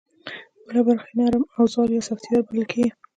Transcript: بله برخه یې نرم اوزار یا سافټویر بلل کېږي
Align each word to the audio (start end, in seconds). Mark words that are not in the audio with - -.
بله 0.65 0.81
برخه 0.87 1.07
یې 1.11 1.15
نرم 1.19 1.43
اوزار 1.57 1.87
یا 1.95 2.01
سافټویر 2.07 2.41
بلل 2.47 2.65
کېږي 2.71 2.91